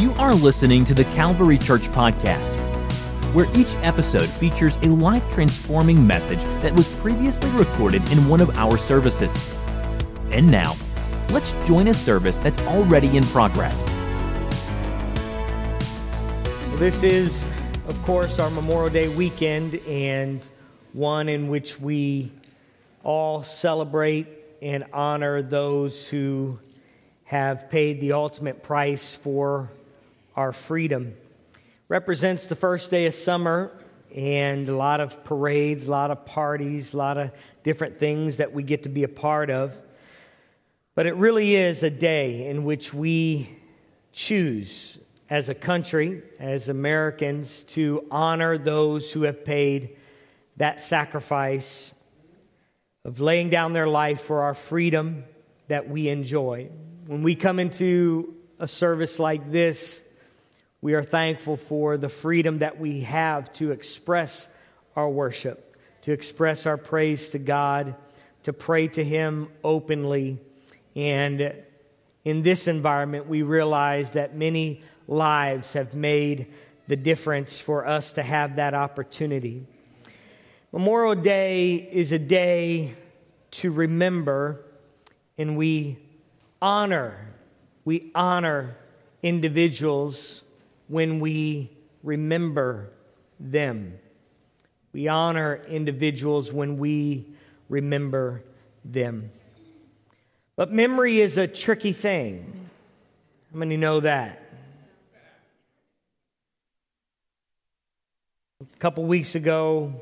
[0.00, 2.54] You are listening to the Calvary Church Podcast,
[3.34, 8.48] where each episode features a life transforming message that was previously recorded in one of
[8.56, 9.36] our services.
[10.30, 10.74] And now,
[11.32, 13.84] let's join a service that's already in progress.
[16.78, 17.50] This is,
[17.86, 20.48] of course, our Memorial Day weekend and
[20.94, 22.32] one in which we
[23.04, 24.28] all celebrate
[24.62, 26.58] and honor those who
[27.24, 29.70] have paid the ultimate price for
[30.40, 31.14] our freedom.
[31.88, 33.70] Represents the first day of summer
[34.16, 37.30] and a lot of parades, a lot of parties, a lot of
[37.62, 39.74] different things that we get to be a part of.
[40.94, 43.50] But it really is a day in which we
[44.12, 49.94] choose as a country, as Americans, to honor those who have paid
[50.56, 51.92] that sacrifice
[53.04, 55.22] of laying down their life for our freedom
[55.68, 56.70] that we enjoy.
[57.06, 60.02] When we come into a service like this,
[60.82, 64.48] we are thankful for the freedom that we have to express
[64.96, 67.94] our worship, to express our praise to God,
[68.44, 70.38] to pray to Him openly.
[70.96, 71.54] And
[72.24, 76.46] in this environment, we realize that many lives have made
[76.88, 79.66] the difference for us to have that opportunity.
[80.72, 82.94] Memorial Day is a day
[83.52, 84.64] to remember
[85.36, 85.98] and we
[86.62, 87.30] honor
[87.84, 88.76] we honor
[89.22, 90.42] individuals
[90.90, 91.70] when we
[92.02, 92.90] remember
[93.38, 93.96] them.
[94.92, 97.26] We honor individuals when we
[97.68, 98.42] remember
[98.84, 99.30] them.
[100.56, 102.68] But memory is a tricky thing.
[103.52, 104.44] How many know that?
[108.60, 109.94] A couple weeks ago,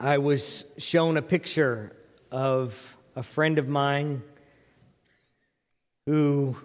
[0.00, 1.94] I was shown a picture
[2.32, 4.22] of a friend of mine
[6.06, 6.56] who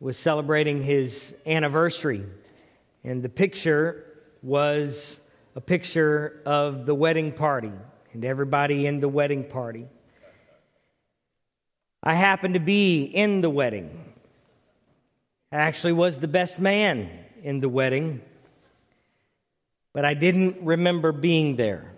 [0.00, 2.24] was celebrating his anniversary.
[3.04, 4.04] And the picture
[4.42, 5.20] was
[5.54, 7.72] a picture of the wedding party
[8.12, 9.86] and everybody in the wedding party.
[12.02, 14.14] I happened to be in the wedding.
[15.52, 17.08] I actually was the best man
[17.42, 18.22] in the wedding
[19.94, 21.92] but I didn't remember being there.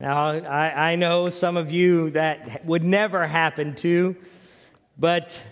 [0.00, 4.16] Now, I, I know some of you that would never happen to,
[4.98, 5.44] but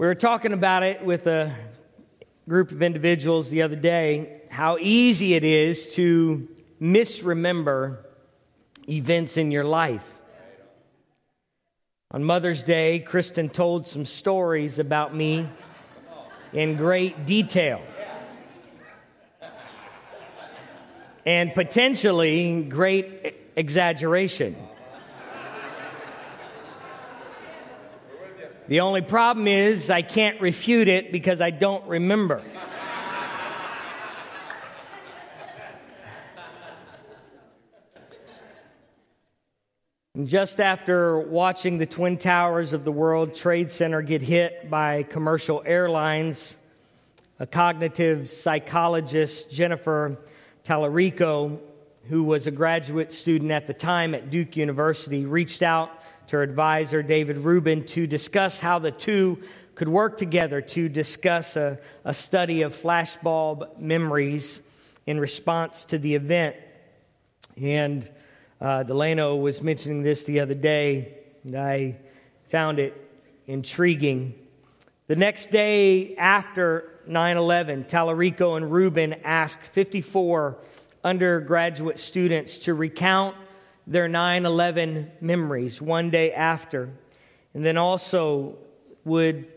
[0.00, 1.54] we were talking about it with a
[2.48, 6.48] group of individuals the other day how easy it is to
[6.80, 8.06] misremember
[8.88, 10.06] events in your life.
[12.12, 15.46] On Mother's Day, Kristen told some stories about me
[16.54, 17.82] in great detail.
[21.26, 24.56] And potentially great exaggeration.
[28.70, 32.40] The only problem is I can't refute it because I don't remember.
[40.24, 45.64] Just after watching the Twin Towers of the World Trade Center get hit by commercial
[45.66, 46.56] airlines,
[47.40, 50.16] a cognitive psychologist, Jennifer
[50.62, 51.58] Talarico,
[52.08, 55.90] who was a graduate student at the time at Duke University, reached out
[56.30, 59.42] to her advisor, David Rubin, to discuss how the two
[59.74, 64.60] could work together to discuss a, a study of flashbulb memories
[65.06, 66.54] in response to the event.
[67.60, 68.08] And
[68.60, 71.96] uh, Delano was mentioning this the other day, and I
[72.48, 72.94] found it
[73.48, 74.34] intriguing.
[75.08, 80.58] The next day after 9 11, Talarico and Rubin asked 54
[81.02, 83.34] undergraduate students to recount
[83.90, 86.88] their 9 11 memories one day after,
[87.54, 88.56] and then also
[89.04, 89.48] would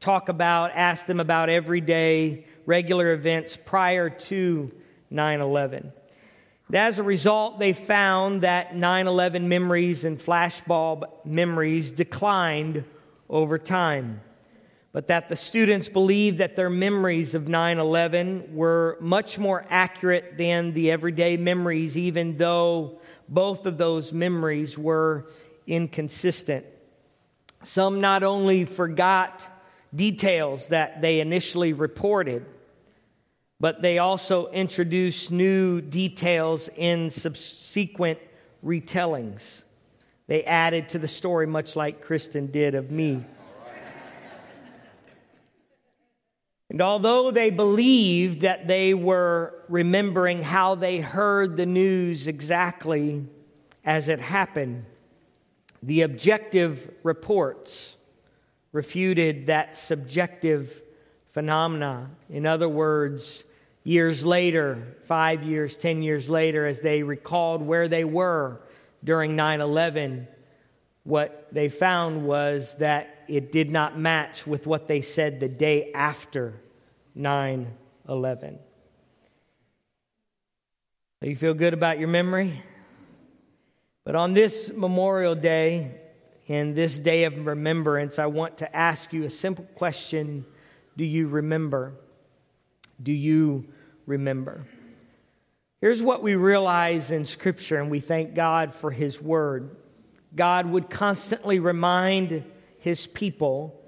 [0.00, 4.70] talk about, ask them about everyday, regular events prior to
[5.08, 5.92] 9 11.
[6.74, 12.84] As a result, they found that 9 11 memories and flashbulb memories declined
[13.30, 14.20] over time,
[14.92, 20.36] but that the students believed that their memories of 9 11 were much more accurate
[20.36, 23.00] than the everyday memories, even though
[23.30, 25.30] both of those memories were
[25.66, 26.66] inconsistent.
[27.62, 29.46] Some not only forgot
[29.94, 32.44] details that they initially reported,
[33.60, 38.18] but they also introduced new details in subsequent
[38.64, 39.62] retellings.
[40.26, 43.24] They added to the story, much like Kristen did of me.
[46.70, 53.26] And although they believed that they were remembering how they heard the news exactly
[53.84, 54.84] as it happened,
[55.82, 57.96] the objective reports
[58.70, 60.80] refuted that subjective
[61.32, 62.08] phenomena.
[62.28, 63.42] In other words,
[63.82, 68.60] years later, five years, ten years later, as they recalled where they were
[69.02, 70.28] during 9 11,
[71.10, 75.92] what they found was that it did not match with what they said the day
[75.92, 76.54] after
[77.14, 77.76] 9
[78.08, 78.58] 11.
[81.20, 82.62] So you feel good about your memory?
[84.04, 85.94] But on this Memorial Day,
[86.46, 90.46] in this day of remembrance, I want to ask you a simple question
[90.96, 91.92] Do you remember?
[93.02, 93.66] Do you
[94.06, 94.66] remember?
[95.80, 99.76] Here's what we realize in Scripture, and we thank God for His Word.
[100.34, 102.44] God would constantly remind
[102.78, 103.80] His people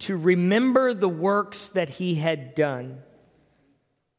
[0.00, 3.02] to remember the works that He had done.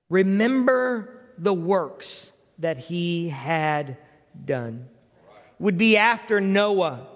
[0.10, 3.98] Remember the works that He had
[4.45, 4.88] done.
[5.60, 7.07] It would be after Noah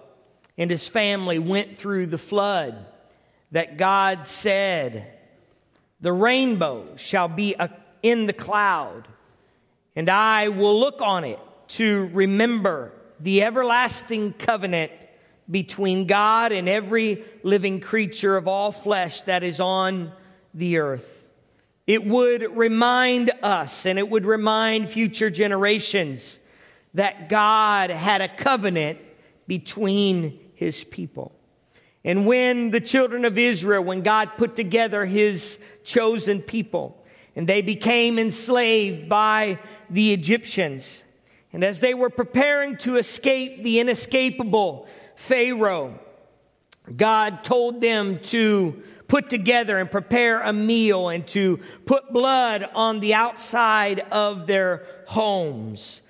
[0.58, 2.86] and his family went through the flood
[3.52, 5.14] that God said,
[6.02, 7.56] The rainbow shall be
[8.02, 9.08] in the cloud,
[9.96, 11.40] and I will look on it
[11.70, 14.92] to remember the everlasting covenant
[15.50, 20.12] between God and every living creature of all flesh that is on
[20.54, 21.26] the earth.
[21.88, 26.40] It would remind us and it would remind future generations
[26.96, 29.00] that God had a covenant
[29.48, 31.32] between his people.
[32.04, 37.04] And when the children of Israel, when God put together his chosen people,
[37.36, 39.60] and they became enslaved by
[39.90, 41.04] the Egyptians,
[41.56, 45.98] and as they were preparing to escape the inescapable Pharaoh,
[46.94, 53.00] God told them to put together and prepare a meal and to put blood on
[53.00, 56.02] the outside of their homes.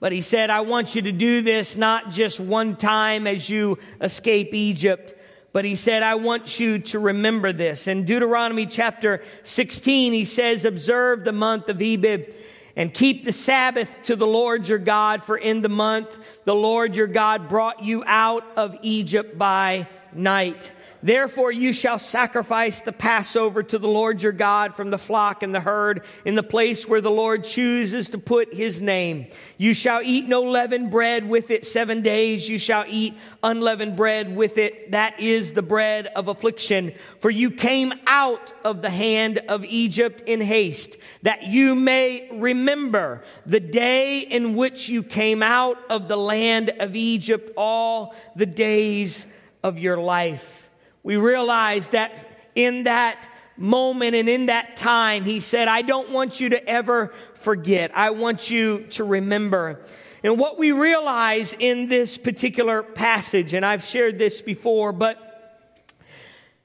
[0.00, 3.78] But he said, I want you to do this not just one time as you
[4.00, 5.12] escape Egypt,
[5.52, 7.88] but he said, I want you to remember this.
[7.88, 12.34] In Deuteronomy chapter 16, he says, Observe the month of Abib
[12.76, 16.94] and keep the Sabbath to the Lord your God, for in the month the Lord
[16.96, 20.72] your God brought you out of Egypt by night.
[21.04, 25.54] Therefore, you shall sacrifice the Passover to the Lord your God from the flock and
[25.54, 29.26] the herd in the place where the Lord chooses to put his name.
[29.58, 32.48] You shall eat no leavened bread with it seven days.
[32.48, 34.92] You shall eat unleavened bread with it.
[34.92, 36.94] That is the bread of affliction.
[37.18, 43.22] For you came out of the hand of Egypt in haste, that you may remember
[43.44, 49.26] the day in which you came out of the land of Egypt all the days
[49.62, 50.63] of your life
[51.04, 56.40] we realize that in that moment and in that time, he said, I don't want
[56.40, 57.92] you to ever forget.
[57.94, 59.84] I want you to remember.
[60.24, 65.20] And what we realize in this particular passage, and I've shared this before, but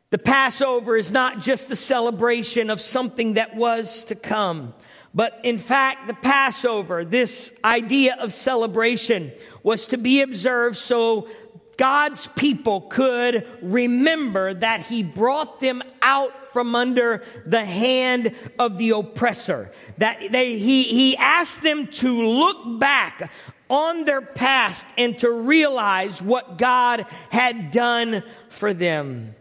[0.10, 4.74] the Passover is not just a celebration of something that was to come.
[5.14, 9.34] But in fact, the Passover, this idea of celebration,
[9.64, 11.28] was to be observed so
[11.80, 18.90] God's people could remember that He brought them out from under the hand of the
[18.90, 19.72] oppressor.
[19.98, 23.32] That they, he, he asked them to look back
[23.70, 29.36] on their past and to realize what God had done for them.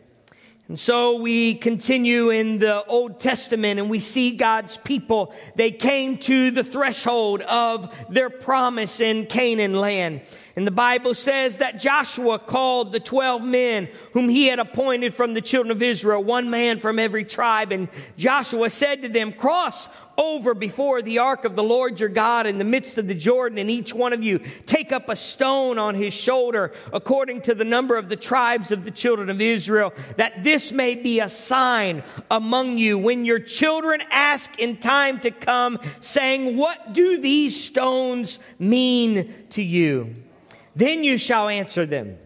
[0.69, 5.33] And so we continue in the Old Testament and we see God's people.
[5.55, 10.21] They came to the threshold of their promise in Canaan land.
[10.57, 15.33] And the Bible says that Joshua called the 12 men whom he had appointed from
[15.33, 17.73] the children of Israel, one man from every tribe.
[17.73, 22.47] And Joshua said to them, cross over before the ark of the Lord your God
[22.47, 25.79] in the midst of the Jordan, and each one of you take up a stone
[25.79, 29.95] on his shoulder according to the number of the tribes of the children of Israel,
[30.17, 35.31] that this may be a sign among you when your children ask in time to
[35.31, 40.17] come, saying, What do these stones mean to you?
[40.75, 42.19] Then you shall answer them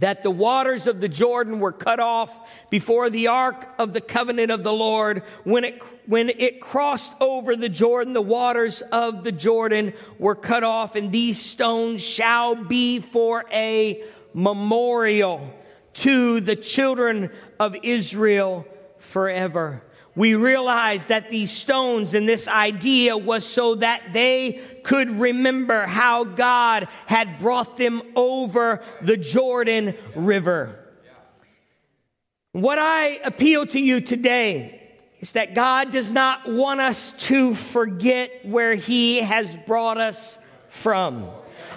[0.00, 4.50] that the waters of the Jordan were cut off before the ark of the covenant
[4.50, 5.22] of the Lord.
[5.44, 10.64] When it, when it crossed over the Jordan, the waters of the Jordan were cut
[10.64, 14.02] off, and these stones shall be for a
[14.34, 15.54] memorial
[15.94, 18.66] to the children of Israel
[18.98, 19.82] forever
[20.16, 26.24] we realize that these stones and this idea was so that they could remember how
[26.24, 30.82] God had brought them over the Jordan River.
[32.52, 38.46] What I appeal to you today is that God does not want us to forget
[38.46, 41.28] where He has brought us from.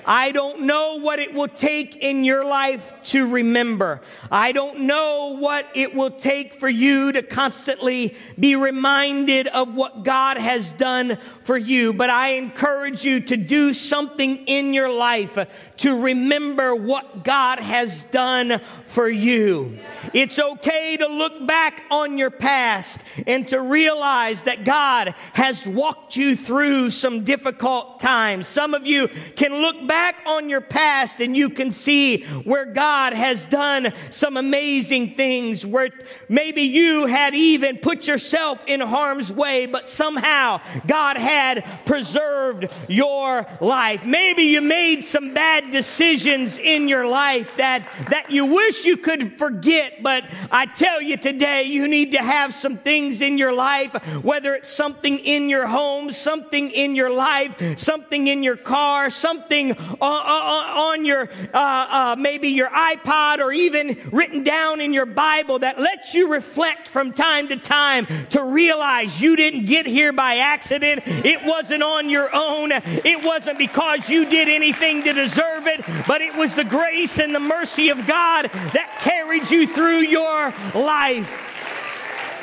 [0.06, 4.02] I don't know what it will take in your life to remember.
[4.32, 10.04] I don't know what it will take for you to constantly be reminded of what
[10.04, 11.94] God has done for you.
[11.94, 15.38] But I encourage you to do something in your life
[15.78, 19.78] to remember what God has done for you.
[20.14, 26.16] It's okay to look back on your past and to realize that God has walked
[26.16, 28.48] you through some difficult times.
[28.48, 33.14] Some of you can look back on your past and you can see where God
[33.14, 35.90] has done some amazing things, where
[36.28, 43.46] maybe you had even put yourself in harm's way, but somehow God had preserved your
[43.60, 44.06] life.
[44.06, 49.38] Maybe you made some bad decisions in your life that, that you wish you could
[49.38, 53.94] forget, but I tell you today, you need to have some things in your life,
[54.24, 59.59] whether it's something in your home, something in your life, something in your car, something
[60.02, 65.80] on, your, uh, uh, maybe your iPod or even written down in your Bible that
[65.80, 71.04] lets you reflect from time to time to realize you didn't get here by accident.
[71.06, 72.72] It wasn't on your own.
[72.72, 77.34] It wasn't because you did anything to deserve it, but it was the grace and
[77.34, 81.46] the mercy of God that carried you through your life.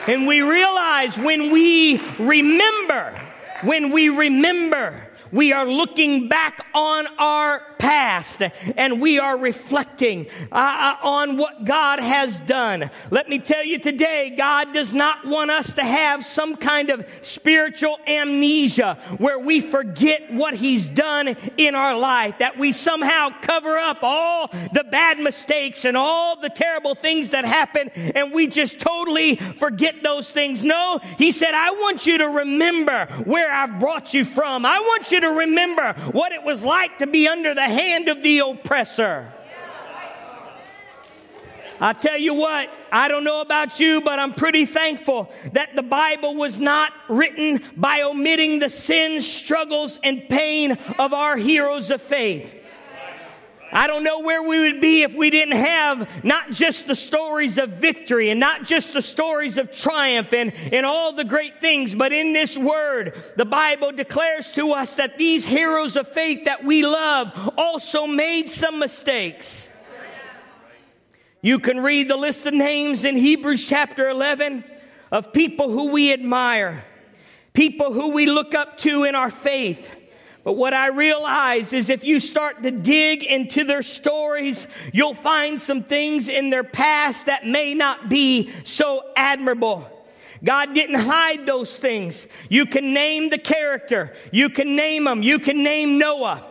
[0.08, 3.18] And we realize when we remember,
[3.62, 8.42] when we remember, we are looking back on our past
[8.76, 12.90] and we are reflecting uh, uh, on what God has done.
[13.10, 17.06] Let me tell you today, God does not want us to have some kind of
[17.20, 23.76] spiritual amnesia where we forget what He's done in our life, that we somehow cover
[23.76, 28.80] up all the bad mistakes and all the terrible things that happen and we just
[28.80, 30.62] totally forget those things.
[30.62, 34.64] No, He said, I want you to remember where I've brought you from.
[34.66, 38.22] I want you to remember what it was like to be under the hand of
[38.22, 39.32] the oppressor.
[41.78, 45.82] I tell you what, I don't know about you, but I'm pretty thankful that the
[45.82, 52.00] Bible was not written by omitting the sins, struggles, and pain of our heroes of
[52.00, 52.54] faith.
[53.76, 57.58] I don't know where we would be if we didn't have not just the stories
[57.58, 61.94] of victory and not just the stories of triumph and, and all the great things,
[61.94, 66.64] but in this word, the Bible declares to us that these heroes of faith that
[66.64, 69.68] we love also made some mistakes.
[71.42, 74.64] You can read the list of names in Hebrews chapter 11
[75.12, 76.82] of people who we admire,
[77.52, 79.94] people who we look up to in our faith
[80.46, 85.60] but what I realize is if you start to dig into their stories, you'll find
[85.60, 89.90] some things in their past that may not be so admirable.
[90.44, 92.28] God didn't hide those things.
[92.48, 94.14] You can name the character.
[94.30, 95.20] You can name them.
[95.20, 96.44] You can name Noah.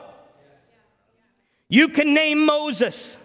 [1.69, 3.15] You can name Moses.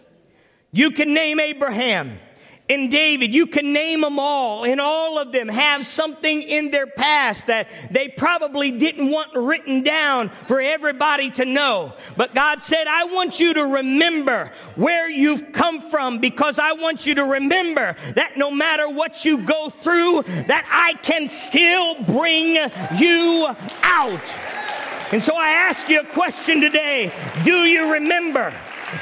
[0.70, 2.16] You can name Abraham
[2.70, 3.34] in David.
[3.34, 7.66] You can name them all, and all of them have something in their past that
[7.90, 11.92] they probably didn't want written down for everybody to know.
[12.16, 17.06] But God said, I want you to remember where you've come from because I want
[17.06, 22.54] you to remember that no matter what you go through, that I can still bring
[22.96, 23.48] you
[23.82, 24.36] out.
[25.12, 27.12] And so I ask you a question today.
[27.42, 28.54] Do you remember?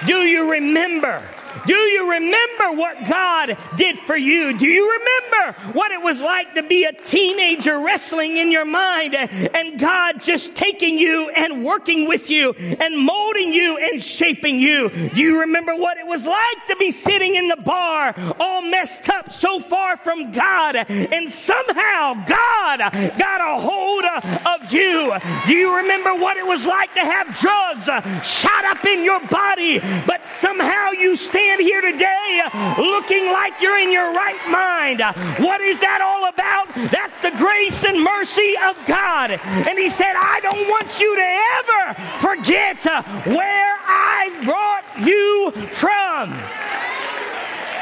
[0.07, 1.23] Do you remember?
[1.67, 4.57] Do you remember what God did for you?
[4.57, 9.15] Do you remember what it was like to be a teenager wrestling in your mind
[9.15, 14.91] and God just taking you and working with you and molding you and shaping you?
[14.91, 19.09] Do you remember what it was like to be sitting in the bar all messed
[19.09, 22.79] up so far from God and somehow God
[23.19, 25.13] got a hold of you?
[25.47, 27.87] Do you remember what it was like to have drugs
[28.27, 32.43] shot up in your body, but somehow you stand stand here today
[32.79, 35.01] looking like you're in your right mind.
[35.39, 36.91] What is that all about?
[36.91, 39.31] That's the grace and mercy of God.
[39.31, 41.29] And He said, I don't want you to
[41.59, 42.85] ever forget
[43.25, 46.33] where I brought you from.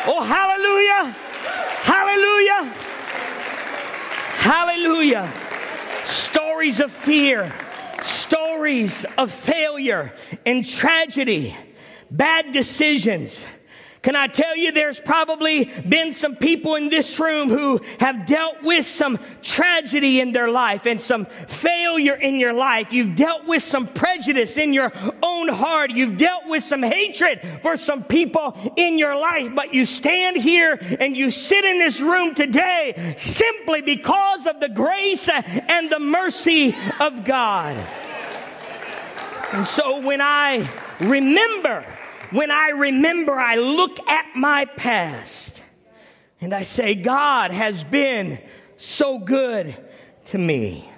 [0.09, 1.17] Oh, hallelujah!
[1.83, 2.63] Hallelujah!
[4.37, 5.33] Hallelujah!
[6.05, 7.51] Stories of fear,
[8.03, 10.13] stories of failure
[10.45, 11.57] and tragedy,
[12.11, 13.45] bad decisions
[14.07, 18.63] can I tell you there's probably been some people in this room who have dealt
[18.63, 22.93] with some tragedy in their life and some failure in your life.
[22.93, 24.93] You've dealt with some prejudice in your
[25.25, 25.91] own heart.
[25.91, 30.79] You've dealt with some hatred for some people in your life, but you stand here
[31.01, 36.77] and you sit in this room today simply because of the grace and the mercy
[37.01, 37.77] of God.
[39.53, 41.85] And so when I remember,
[42.31, 45.63] when I remember, I look at my past
[46.41, 48.39] and I say, God has been
[48.77, 49.77] so good
[50.27, 50.89] to me.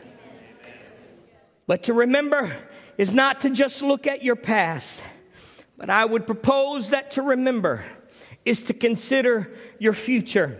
[1.67, 2.57] But to remember
[2.97, 5.03] is not to just look at your past,
[5.77, 7.85] but I would propose that to remember
[8.45, 10.59] is to consider your future.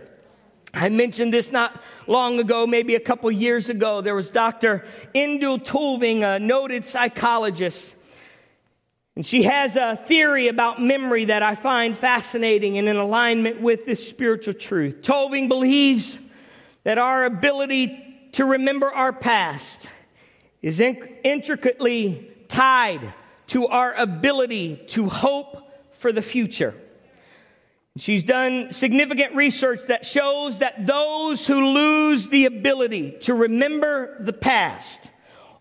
[0.73, 4.01] I mentioned this not long ago, maybe a couple years ago.
[4.01, 4.85] There was Dr.
[5.15, 7.95] Endel Tulving, a noted psychologist.
[9.19, 13.85] And she has a theory about memory that I find fascinating and in alignment with
[13.85, 15.01] this spiritual truth.
[15.01, 16.21] Tulving believes
[16.85, 19.89] that our ability to remember our past
[20.61, 23.13] is intricately tied
[23.47, 26.73] to our ability to hope for the future.
[27.97, 34.31] She's done significant research that shows that those who lose the ability to remember the
[34.31, 35.11] past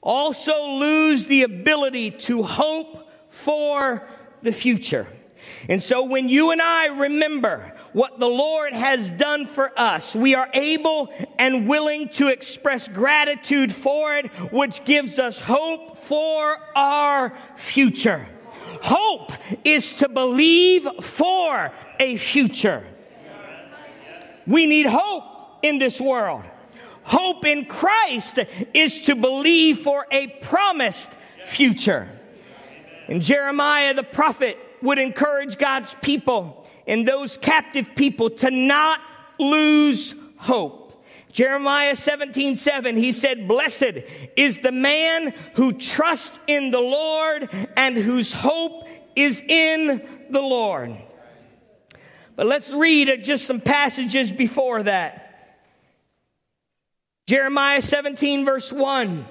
[0.00, 4.06] also lose the ability to hope for
[4.42, 5.06] the future.
[5.68, 10.35] And so when you and I remember what the Lord has done for us, we
[10.35, 17.35] are able and willing to express gratitude for it, which gives us hope for our
[17.56, 18.26] future.
[18.82, 19.32] Hope
[19.64, 22.85] is to believe for a future.
[24.47, 25.25] We need hope
[25.62, 26.44] in this world.
[27.02, 28.38] Hope in Christ
[28.75, 31.11] is to believe for a promised
[31.44, 32.17] future.
[33.08, 39.00] And Jeremiah the prophet would encourage God's people and those captive people to not
[39.38, 40.84] lose hope.
[41.32, 44.02] Jeremiah 17, 7, he said, Blessed
[44.36, 50.96] is the man who trusts in the Lord and whose hope is in the Lord.
[52.34, 55.24] But let's read just some passages before that.
[57.26, 59.26] Jeremiah 17, verse 1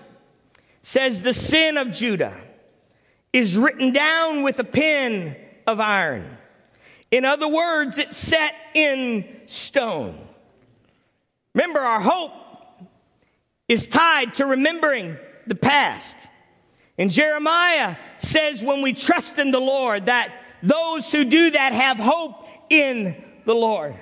[0.83, 2.35] says, The sin of Judah
[3.37, 5.35] is written down with a pen
[5.67, 6.37] of iron.
[7.11, 10.17] In other words, it's set in stone.
[11.53, 12.33] Remember, our hope
[13.67, 16.27] is tied to remembering the past.
[16.97, 20.33] And Jeremiah says when we trust in the Lord that
[20.63, 23.95] those who do that have hope in the Lord.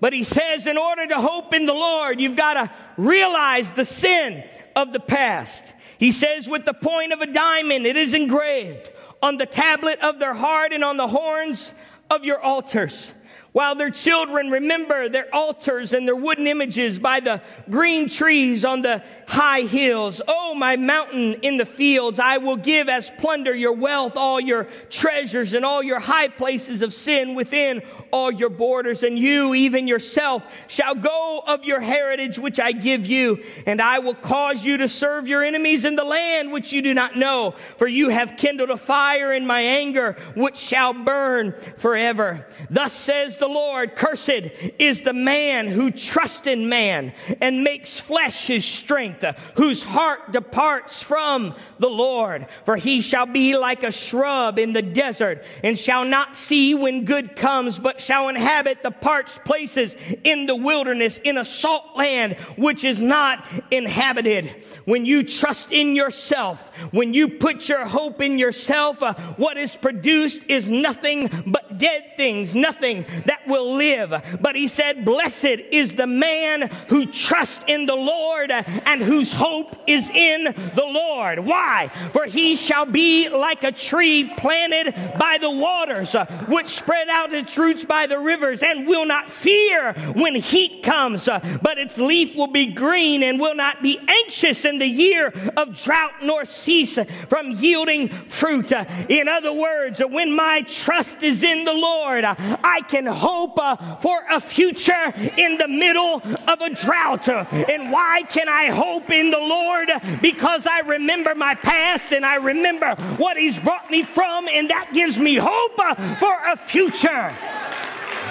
[0.00, 3.84] But he says in order to hope in the Lord, you've got to realize the
[3.86, 4.44] sin
[4.76, 5.74] of the past.
[6.00, 8.90] He says with the point of a diamond, it is engraved
[9.22, 11.74] on the tablet of their heart and on the horns
[12.10, 13.14] of your altars
[13.52, 18.82] while their children remember their altars and their wooden images by the green trees on
[18.82, 20.22] the high hills.
[20.26, 24.68] Oh, my mountain in the fields, I will give as plunder your wealth, all your
[24.88, 27.82] treasures and all your high places of sin within
[28.12, 29.02] all your borders.
[29.02, 33.42] And you, even yourself, shall go of your heritage which I give you.
[33.66, 36.94] And I will cause you to serve your enemies in the land which you do
[36.94, 37.54] not know.
[37.76, 42.46] For you have kindled a fire in my anger which shall burn forever.
[42.68, 44.30] Thus says the Lord, cursed
[44.78, 49.24] is the man who trusts in man and makes flesh his strength,
[49.56, 52.46] whose heart departs from the Lord.
[52.64, 57.04] For he shall be like a shrub in the desert and shall not see when
[57.04, 62.34] good comes, but shall inhabit the parched places in the wilderness in a salt land
[62.56, 64.46] which is not inhabited.
[64.84, 69.76] When you trust in yourself, when you put your hope in yourself, uh, what is
[69.76, 74.10] produced is nothing but dead things, nothing that will live.
[74.40, 79.74] But he said, blessed is the man who trusts in the Lord and whose hope
[79.86, 81.40] is in the Lord.
[81.40, 81.88] Why?
[82.12, 87.32] For he shall be like a tree planted by the waters, uh, which spread out
[87.32, 91.98] its roots by the rivers and will not fear when heat comes, uh, but its
[91.98, 96.44] leaf will be green and will not be anxious in the year of drought nor
[96.44, 98.72] cease from yielding fruit.
[98.72, 103.06] Uh, in other words, uh, when my trust is in the Lord, uh, I can
[103.06, 107.28] hope uh, for a future in the middle of a drought.
[107.28, 109.88] And why can I hope in the Lord?
[110.22, 114.92] Because I remember my past and I remember what He's brought me from, and that
[114.94, 115.74] gives me hope
[116.20, 117.34] for a future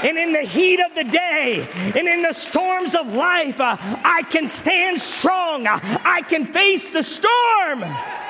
[0.03, 4.23] and in the heat of the day and in the storms of life, uh, I
[4.23, 5.67] can stand strong.
[5.67, 7.83] I can face the storm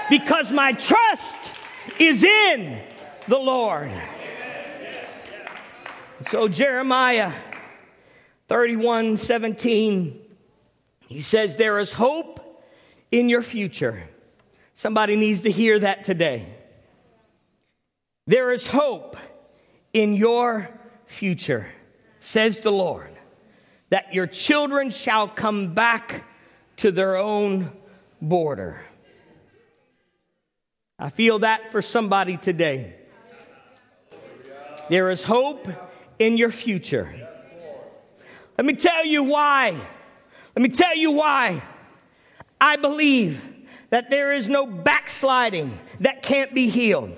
[0.10, 1.52] because my trust
[2.00, 2.82] is in
[3.28, 3.92] the Lord.
[6.22, 7.32] So, Jeremiah
[8.48, 10.20] 31 17,
[11.08, 12.66] he says, There is hope
[13.12, 14.04] in your future.
[14.76, 16.46] Somebody needs to hear that today.
[18.28, 19.18] There is hope
[19.94, 20.70] in your
[21.10, 21.68] future,
[22.20, 23.12] says the Lord,
[23.90, 26.24] that your children shall come back
[26.78, 27.72] to their own
[28.22, 28.82] border.
[30.98, 32.96] I feel that for somebody today.
[34.90, 35.68] There is hope
[36.20, 37.28] in your future.
[38.58, 39.76] Let me tell you why.
[40.56, 41.62] Let me tell you why.
[42.62, 43.44] I believe
[43.90, 47.16] that there is no backsliding that can't be healed.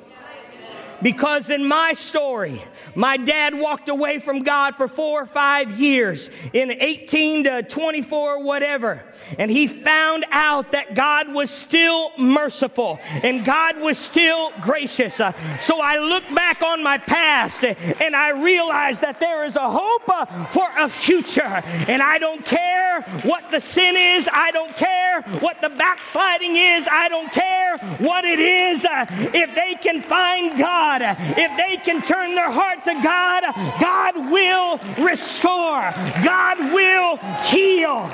[1.01, 2.61] Because in my story,
[2.95, 8.43] my dad walked away from God for four or five years in 18 to 24,
[8.43, 9.03] whatever.
[9.37, 15.19] And he found out that God was still merciful and God was still gracious.
[15.19, 19.69] Uh, so I look back on my past and I realize that there is a
[19.69, 21.41] hope uh, for a future.
[21.41, 24.29] And I don't care what the sin is.
[24.31, 26.87] I don't care what the backsliding is.
[26.91, 28.85] I don't care what it is.
[28.85, 33.43] Uh, if they can find God, if they can turn their heart to God,
[33.79, 35.91] God will restore,
[36.23, 38.09] God will heal.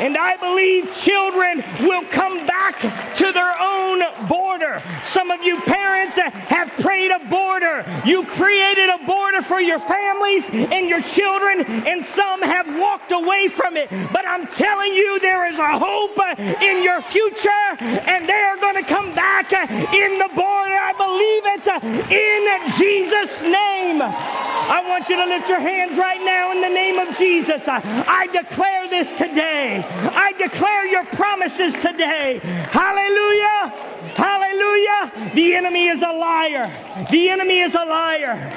[0.00, 2.80] And I believe children will come back
[3.16, 4.82] to their own border.
[5.02, 7.84] Some of you parents have prayed a border.
[8.04, 13.48] You created a border for your families and your children, and some have walked away
[13.48, 13.88] from it.
[14.12, 16.18] But I'm telling you, there is a hope
[16.60, 20.76] in your future, and they are going to come back in the border.
[20.76, 21.66] I believe it
[22.12, 24.02] in Jesus' name.
[24.02, 27.68] I want you to lift your hands right now in the name of Jesus.
[27.68, 29.85] I, I declare this today.
[30.14, 32.40] I declare your promises today.
[32.70, 33.72] Hallelujah.
[34.14, 35.32] Hallelujah.
[35.34, 36.70] The enemy is a liar.
[37.10, 38.52] The enemy is a liar.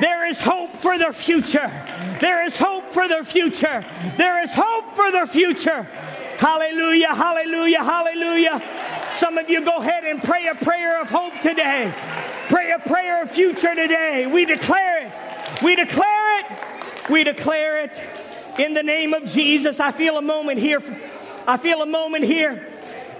[0.00, 1.70] There is hope for their future.
[2.20, 3.84] There is hope for their future.
[4.16, 5.82] There is hope for their future.
[6.38, 8.62] Hallelujah, hallelujah, hallelujah.
[9.10, 11.92] Some of you go ahead and pray a prayer of hope today.
[12.48, 14.26] Pray a prayer of future today.
[14.26, 15.62] We declare it.
[15.62, 16.46] We declare it.
[17.10, 18.02] We declare it.
[18.58, 20.82] In the name of Jesus, I feel a moment here.
[21.46, 22.66] I feel a moment here.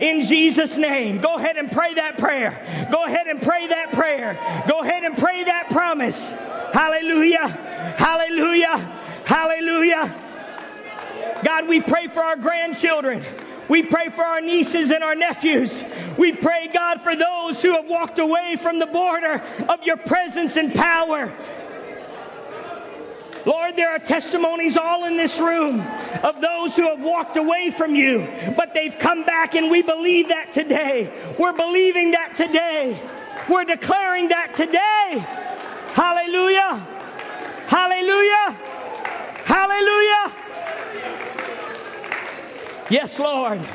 [0.00, 2.88] In Jesus' name, go ahead and pray that prayer.
[2.90, 4.38] Go ahead and pray that prayer.
[4.66, 6.32] Go ahead and pray that promise.
[6.72, 7.48] Hallelujah.
[7.98, 8.78] Hallelujah.
[9.26, 10.16] Hallelujah.
[11.44, 13.22] God, we pray for our grandchildren.
[13.68, 15.84] We pray for our nieces and our nephews.
[16.18, 20.56] We pray, God, for those who have walked away from the border of your presence
[20.56, 21.32] and power.
[23.46, 25.80] Lord, there are testimonies all in this room
[26.22, 30.28] of those who have walked away from you, but they've come back, and we believe
[30.28, 31.12] that today.
[31.38, 33.00] We're believing that today.
[33.48, 35.24] We're declaring that today.
[35.94, 36.86] Hallelujah.
[37.66, 38.56] Hallelujah.
[39.44, 40.32] Hallelujah.
[42.90, 43.66] Yes, Lord.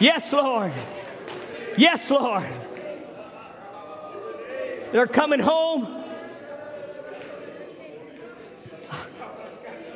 [0.00, 0.72] Yes, Lord.
[1.76, 2.46] Yes, Lord.
[4.92, 6.01] They're coming home.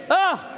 [0.08, 0.52] Ah.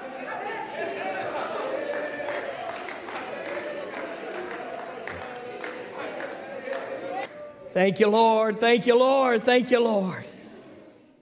[7.73, 8.59] Thank you, Lord.
[8.59, 9.45] Thank you, Lord.
[9.45, 10.25] Thank you, Lord.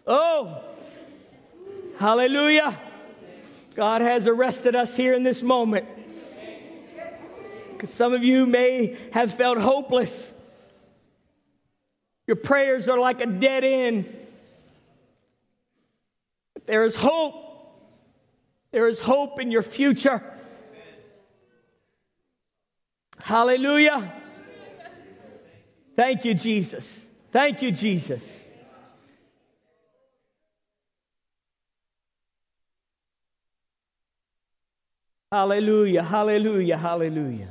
[0.07, 0.63] Oh,
[1.99, 2.79] hallelujah.
[3.75, 5.87] God has arrested us here in this moment.
[7.73, 10.33] Because some of you may have felt hopeless.
[12.27, 14.17] Your prayers are like a dead end.
[16.55, 17.46] But there is hope
[18.77, 20.23] there is hope in your future.
[23.23, 24.13] Hallelujah.
[25.97, 27.09] Thank you, Jesus.
[27.33, 28.47] Thank you, Jesus.
[35.33, 37.49] Hallelujah, hallelujah, hallelujah.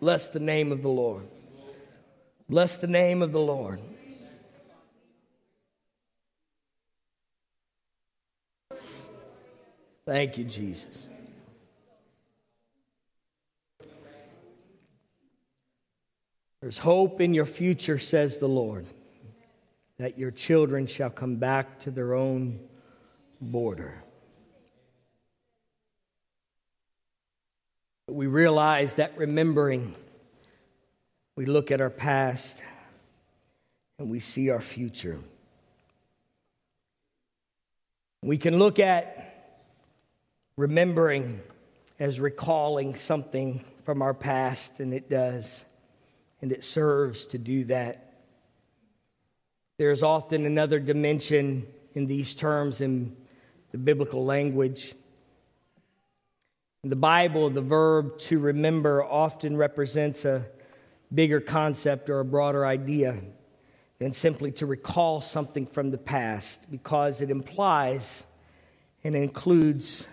[0.00, 1.28] Bless the name of the Lord.
[2.48, 3.78] Bless the name of the Lord.
[10.10, 11.08] Thank you, Jesus.
[16.60, 18.86] There's hope in your future, says the Lord,
[20.00, 22.58] that your children shall come back to their own
[23.40, 24.02] border.
[28.08, 29.94] But we realize that remembering,
[31.36, 32.60] we look at our past
[34.00, 35.20] and we see our future.
[38.22, 39.29] We can look at
[40.56, 41.40] remembering
[41.98, 45.64] as recalling something from our past, and it does,
[46.40, 48.14] and it serves to do that.
[49.78, 53.16] There's often another dimension in these terms in
[53.72, 54.94] the biblical language.
[56.84, 60.44] In the Bible, the verb to remember often represents a
[61.12, 63.16] bigger concept or a broader idea
[63.98, 68.24] than simply to recall something from the past because it implies
[69.04, 70.08] and includes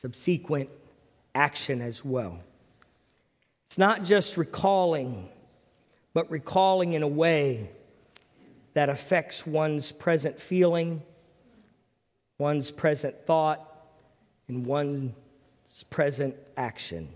[0.00, 0.70] subsequent
[1.34, 2.38] action as well.
[3.66, 5.28] It's not just recalling,
[6.14, 7.68] but recalling in a way
[8.74, 11.02] that affects one's present feeling,
[12.38, 13.60] one's present thought,
[14.46, 15.14] and one's
[15.90, 17.08] present action.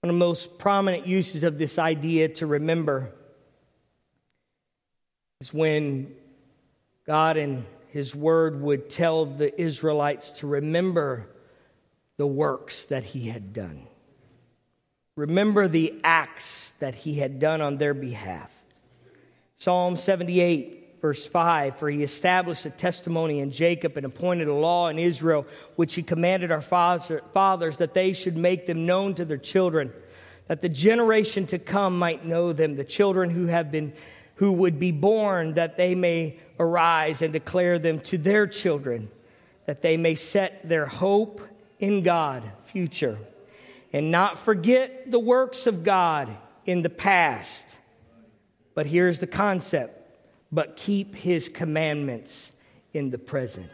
[0.00, 3.12] One of the most prominent uses of this idea to remember
[5.42, 6.14] is when
[7.06, 11.28] God in His Word would tell the Israelites to remember
[12.16, 13.86] the works that He had done.
[15.14, 18.50] Remember the acts that He had done on their behalf.
[19.56, 24.88] Psalm 78 verse 5 For he established a testimony in Jacob and appointed a law
[24.88, 29.36] in Israel, which he commanded our fathers that they should make them known to their
[29.36, 29.92] children,
[30.46, 33.92] that the generation to come might know them, the children who have been
[34.36, 39.10] who would be born, that they may arise and declare them to their children,
[39.66, 41.40] that they may set their hope
[41.78, 43.18] in God, future,
[43.92, 46.34] and not forget the works of God
[46.64, 47.78] in the past.
[48.74, 49.98] But here's the concept
[50.52, 52.52] but keep his commandments
[52.92, 53.70] in the present.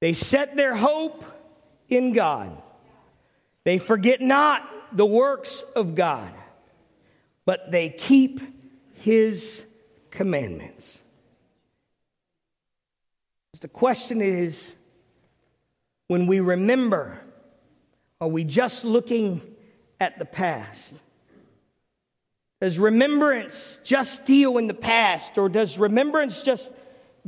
[0.00, 1.24] They set their hope
[1.88, 2.50] in God.
[3.64, 4.66] They forget not
[4.96, 6.32] the works of God,
[7.46, 8.40] but they keep
[8.94, 9.64] his
[10.10, 11.02] commandments.
[13.60, 14.76] The question is
[16.08, 17.18] when we remember,
[18.20, 19.40] are we just looking
[19.98, 20.94] at the past?
[22.60, 26.70] Does remembrance just deal in the past, or does remembrance just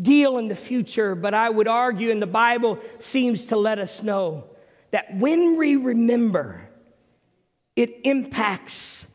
[0.00, 1.14] deal in the future?
[1.14, 4.44] But I would argue, and the Bible seems to let us know,
[4.90, 6.68] that when we remember,
[7.74, 9.06] it impacts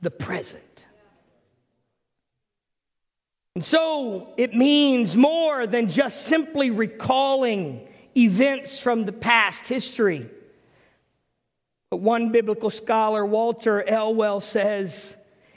[0.00, 0.86] the present.
[3.54, 10.30] And so it means more than just simply recalling events from the past history.
[11.90, 15.16] But one biblical scholar, Walter Elwell, says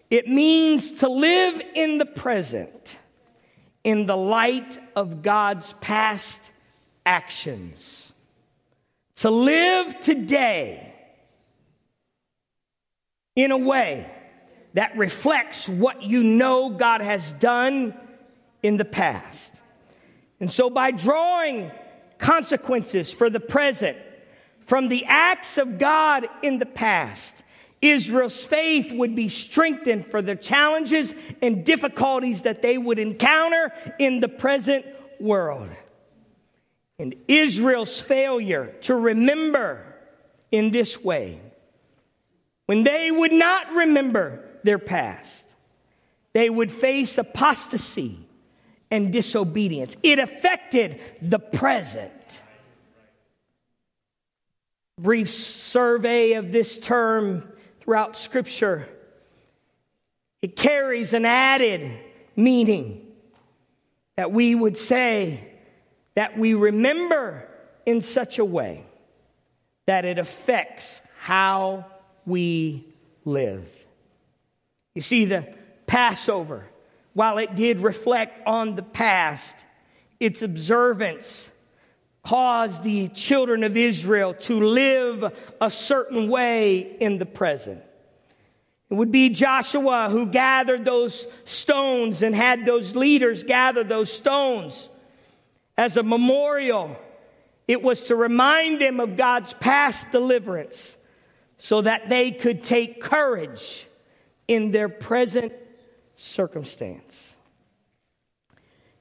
[0.10, 3.00] it means to live in the present
[3.84, 6.52] in the light of God's past
[7.06, 8.12] actions.
[9.18, 10.92] To live today
[13.36, 14.12] in a way
[14.74, 17.94] that reflects what you know God has done
[18.64, 19.62] in the past.
[20.40, 21.72] And so, by drawing
[22.18, 23.98] consequences for the present
[24.62, 27.44] from the acts of God in the past,
[27.82, 34.20] Israel's faith would be strengthened for the challenges and difficulties that they would encounter in
[34.20, 34.86] the present
[35.20, 35.70] world.
[37.00, 39.84] And Israel's failure to remember
[40.52, 41.42] in this way,
[42.68, 45.56] when they would not remember their past,
[46.34, 48.18] they would face apostasy
[48.90, 49.96] and disobedience.
[50.04, 52.42] It affected the present.
[55.00, 58.88] Brief survey of this term throughout Scripture.
[60.42, 62.00] It carries an added
[62.36, 63.08] meaning
[64.16, 65.48] that we would say
[66.16, 67.48] that we remember
[67.86, 68.84] in such a way
[69.86, 71.86] that it affects how
[72.26, 72.86] we
[73.26, 73.81] live.
[74.94, 75.48] You see, the
[75.88, 76.66] Passover,
[77.14, 79.56] while it did reflect on the past,
[80.20, 81.50] its observance
[82.24, 87.84] caused the children of Israel to live a certain way in the present.
[88.90, 94.90] It would be Joshua who gathered those stones and had those leaders gather those stones
[95.78, 97.00] as a memorial.
[97.68, 100.98] It was to remind them of God's past deliverance
[101.58, 103.88] so that they could take courage
[104.52, 105.54] in their present
[106.18, 107.38] circumstance.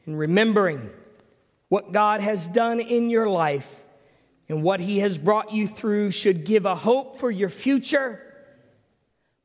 [0.06, 0.90] And remembering
[1.68, 3.68] what God has done in your life
[4.48, 8.20] and what He has brought you through should give a hope for your future,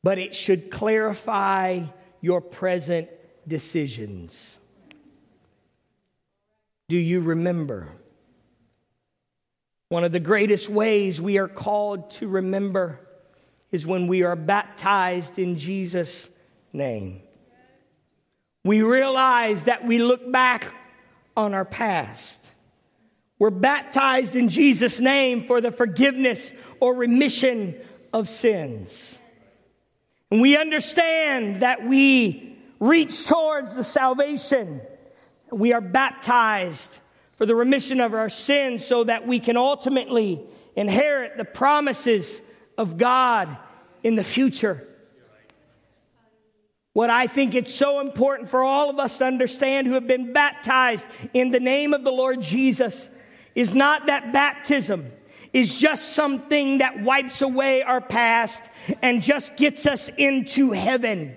[0.04, 1.82] but it should clarify
[2.22, 3.10] your present
[3.48, 4.60] decisions.
[6.88, 7.92] Do you remember?
[9.90, 13.00] One of the greatest ways we are called to remember
[13.76, 16.30] is when we are baptized in Jesus'
[16.72, 17.22] name.
[18.64, 20.74] We realize that we look back
[21.36, 22.40] on our past.
[23.38, 27.76] We're baptized in Jesus' name for the forgiveness or remission
[28.14, 29.20] of sins.
[30.32, 34.80] And we understand that we reach towards the salvation.
[35.52, 36.98] We are baptized
[37.34, 40.40] for the remission of our sins so that we can ultimately
[40.78, 42.42] inherit the promises
[42.78, 43.58] of God
[44.06, 44.88] in the future.
[46.94, 50.32] What I think it's so important for all of us to understand who have been
[50.32, 53.10] baptized in the name of the Lord Jesus
[53.56, 55.12] is not that baptism
[55.54, 58.70] is just something that wipes away our past
[59.02, 61.36] and just gets us into heaven.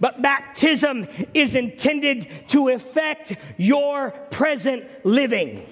[0.00, 5.66] But baptism is intended to affect your present living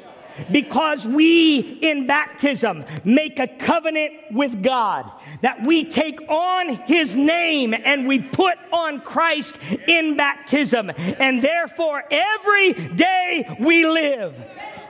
[0.51, 5.11] because we in baptism make a covenant with God
[5.42, 10.90] that we take on his name and we put on Christ in baptism.
[10.96, 14.35] And therefore, every day we live,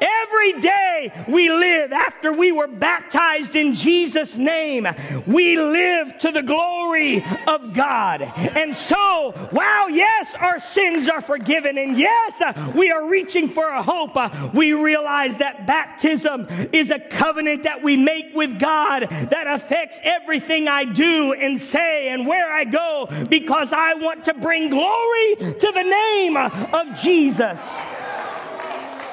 [0.00, 4.86] Every day we live after we were baptized in Jesus' name,
[5.26, 8.22] we live to the glory of God.
[8.22, 13.68] And so, while yes, our sins are forgiven, and yes, uh, we are reaching for
[13.68, 19.08] a hope, uh, we realize that baptism is a covenant that we make with God
[19.10, 24.34] that affects everything I do and say and where I go because I want to
[24.34, 27.86] bring glory to the name of Jesus.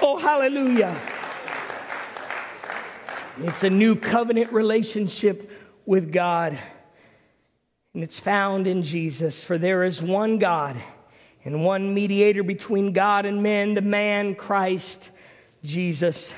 [0.06, 0.94] Oh, hallelujah.
[3.40, 5.50] It's a new covenant relationship
[5.86, 6.60] with God.
[7.94, 9.46] And it's found in Jesus.
[9.46, 10.76] For there is one God
[11.46, 15.10] and one mediator between God and men, the man Christ
[15.64, 16.34] Jesus.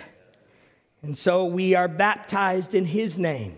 [1.01, 3.57] And so we are baptized in his name.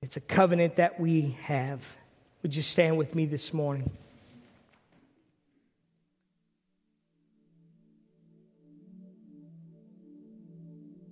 [0.00, 1.98] It's a covenant that we have.
[2.42, 3.90] Would you stand with me this morning?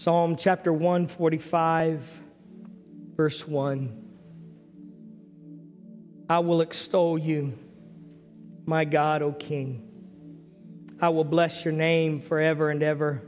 [0.09, 2.23] Psalm chapter 145,
[3.15, 4.05] verse 1.
[6.31, 7.53] I will extol you,
[8.65, 9.87] my God, O King.
[10.99, 13.21] I will bless your name forever and ever.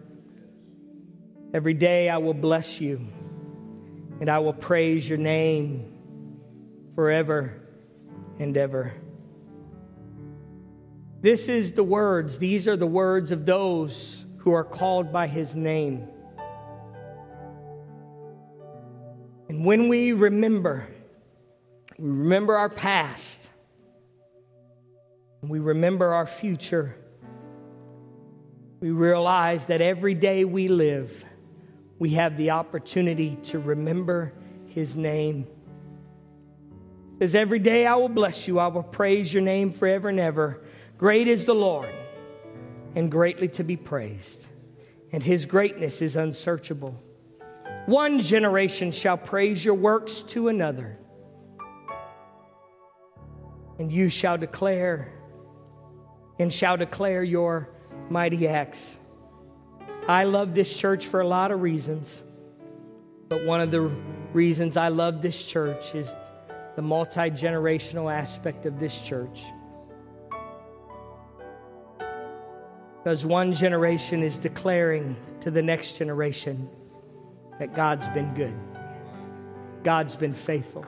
[1.53, 3.07] Every day I will bless you,
[4.19, 5.93] and I will praise your name
[6.95, 7.61] forever
[8.39, 8.95] and ever.
[11.21, 15.55] This is the words, these are the words of those who are called by his
[15.55, 16.09] name.
[19.63, 20.89] When we remember,
[21.99, 23.47] we remember our past,
[25.43, 26.97] we remember our future,
[28.81, 31.27] we realize that every day we live,
[31.99, 34.33] we have the opportunity to remember
[34.69, 35.47] his name.
[37.19, 40.63] Says, Every day I will bless you, I will praise your name forever and ever.
[40.97, 41.93] Great is the Lord,
[42.95, 44.47] and greatly to be praised,
[45.13, 46.99] and his greatness is unsearchable.
[47.87, 50.99] One generation shall praise your works to another,
[53.79, 55.13] and you shall declare
[56.39, 57.71] and shall declare your
[58.09, 58.99] mighty acts.
[60.09, 62.23] I love this church for a lot of reasons,
[63.29, 63.83] but one of the
[64.33, 66.15] reasons I love this church is
[66.77, 69.45] the multi generational aspect of this church.
[73.03, 76.69] Because one generation is declaring to the next generation
[77.61, 78.55] that God's been good,
[79.85, 80.85] God's been faithful.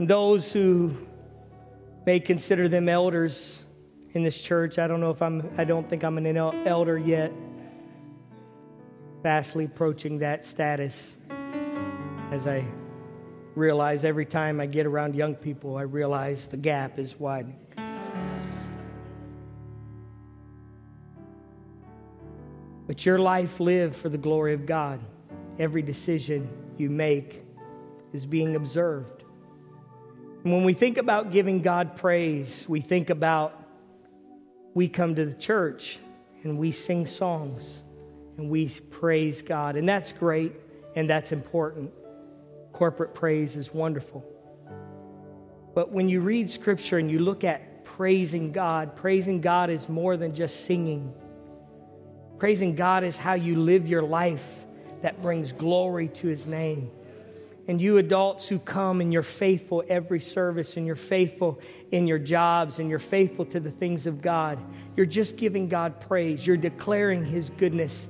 [0.00, 0.96] Those who
[2.06, 3.62] may consider them elders
[4.14, 7.30] in this church, I don't know if I'm, I don't think I'm an elder yet,
[9.22, 11.16] fastly approaching that status
[12.32, 12.64] as I
[13.54, 17.67] realize every time I get around young people, I realize the gap is widening.
[22.98, 24.98] But your life lived for the glory of God.
[25.60, 27.44] Every decision you make
[28.12, 29.22] is being observed.
[30.42, 33.54] And when we think about giving God praise, we think about
[34.74, 36.00] we come to the church
[36.42, 37.82] and we sing songs
[38.36, 39.76] and we praise God.
[39.76, 40.54] And that's great
[40.96, 41.92] and that's important.
[42.72, 44.24] Corporate praise is wonderful.
[45.72, 50.16] But when you read scripture and you look at praising God, praising God is more
[50.16, 51.14] than just singing.
[52.38, 54.66] Praising God is how you live your life
[55.02, 56.90] that brings glory to His name.
[57.66, 62.18] And you adults who come and you're faithful every service and you're faithful in your
[62.18, 64.58] jobs and you're faithful to the things of God,
[64.96, 66.46] you're just giving God praise.
[66.46, 68.08] You're declaring His goodness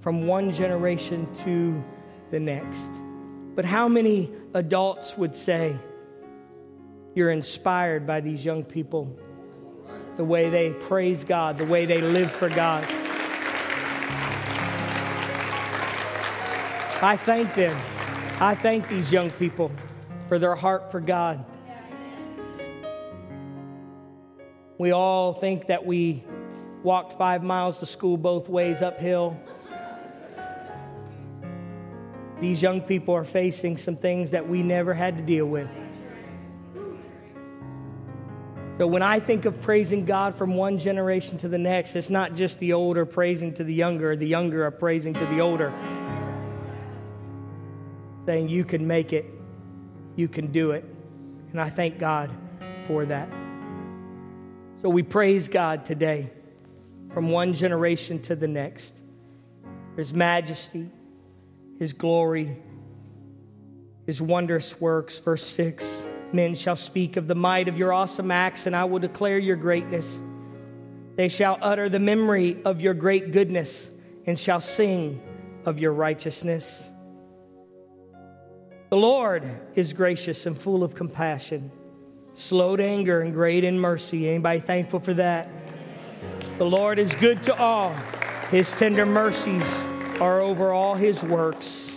[0.00, 1.82] from one generation to
[2.30, 2.90] the next.
[3.54, 5.76] But how many adults would say
[7.14, 9.16] you're inspired by these young people?
[10.16, 12.86] The way they praise God, the way they live for God.
[17.04, 17.76] I thank them.
[18.38, 19.72] I thank these young people
[20.28, 21.44] for their heart for God.
[24.78, 26.22] We all think that we
[26.84, 29.36] walked five miles to school both ways uphill.
[32.38, 35.68] These young people are facing some things that we never had to deal with.
[38.78, 42.34] So when I think of praising God from one generation to the next, it's not
[42.34, 45.72] just the older praising to the younger, the younger are praising to the older.
[48.26, 49.26] Saying, You can make it,
[50.16, 50.84] you can do it.
[51.50, 52.30] And I thank God
[52.86, 53.28] for that.
[54.80, 56.30] So we praise God today
[57.12, 59.00] from one generation to the next.
[59.96, 60.90] His majesty,
[61.78, 62.56] His glory,
[64.06, 65.18] His wondrous works.
[65.18, 68.98] Verse 6 Men shall speak of the might of your awesome acts, and I will
[68.98, 70.20] declare your greatness.
[71.16, 73.90] They shall utter the memory of your great goodness
[74.26, 75.20] and shall sing
[75.66, 76.90] of your righteousness.
[78.92, 79.42] The Lord
[79.74, 81.70] is gracious and full of compassion,
[82.34, 84.28] slow to anger and great in mercy.
[84.28, 85.48] Anybody thankful for that?
[86.58, 87.94] The Lord is good to all.
[88.50, 89.64] His tender mercies
[90.20, 91.96] are over all his works.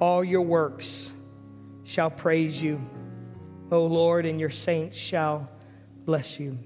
[0.00, 1.12] All your works
[1.84, 2.80] shall praise you.
[3.70, 5.48] O Lord, and your saints shall
[6.06, 6.58] bless you.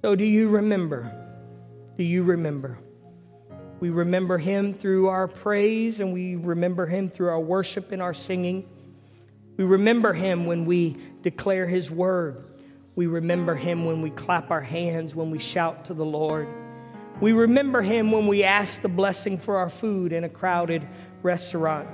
[0.00, 1.12] So, do you remember?
[1.98, 2.78] Do you remember?
[3.80, 8.14] We remember him through our praise and we remember him through our worship and our
[8.14, 8.68] singing.
[9.56, 12.44] We remember him when we declare his word.
[12.94, 16.46] We remember him when we clap our hands, when we shout to the Lord.
[17.20, 20.86] We remember him when we ask the blessing for our food in a crowded
[21.22, 21.88] restaurant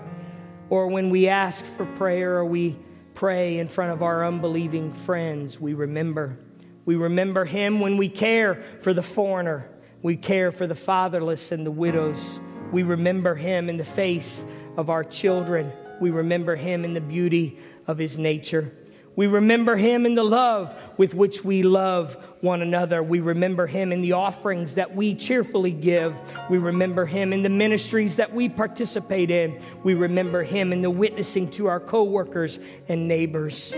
[0.70, 2.76] or when we ask for prayer or we
[3.14, 6.37] pray in front of our unbelieving friends, we remember.
[6.84, 9.68] We remember Him when we care for the foreigner,
[10.03, 12.40] we care for the fatherless and the widows.
[12.72, 14.44] We remember Him in the face
[14.76, 18.72] of our children, we remember Him in the beauty of His nature.
[19.16, 23.03] We remember him in the love with which we love one another.
[23.03, 26.14] We remember him in the offerings that we cheerfully give.
[26.51, 29.59] We remember him in the ministries that we participate in.
[29.82, 33.74] We remember him in the witnessing to our coworkers and neighbors.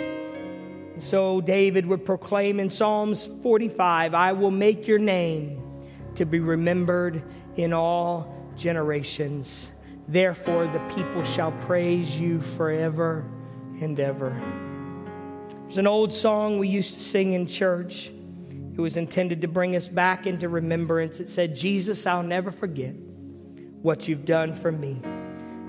[0.99, 5.63] So David would proclaim in Psalms 45, I will make your name
[6.19, 7.23] to be remembered
[7.57, 9.71] in all generations.
[10.09, 13.25] Therefore the people shall praise you forever
[13.81, 14.37] and ever.
[15.63, 18.11] There's an old song we used to sing in church.
[18.73, 21.21] It was intended to bring us back into remembrance.
[21.21, 22.95] It said, Jesus, I'll never forget
[23.83, 25.01] what you've done for me.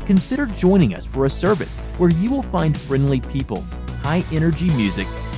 [0.06, 3.62] Consider joining us for a service where you will find friendly people,
[4.02, 5.08] high energy music,